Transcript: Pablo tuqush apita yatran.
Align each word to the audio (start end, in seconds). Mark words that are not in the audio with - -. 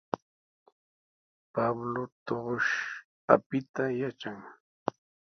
Pablo 1.53 2.03
tuqush 2.25 2.73
apita 3.33 3.83
yatran. 3.99 4.39